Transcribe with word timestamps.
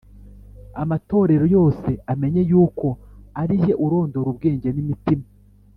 amatorero 0.83 1.45
yose 1.55 1.89
amenye 2.11 2.41
yuko 2.51 2.87
ari 3.41 3.53
jye 3.61 3.73
urondora 3.85 4.27
ubwenge 4.33 4.69
n’imitima, 4.71 5.25